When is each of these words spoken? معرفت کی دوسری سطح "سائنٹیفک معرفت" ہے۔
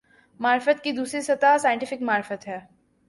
معرفت 0.39 0.83
کی 0.83 0.91
دوسری 0.91 1.21
سطح 1.21 1.57
"سائنٹیفک 1.57 2.01
معرفت" 2.01 2.47
ہے۔ 2.47 2.59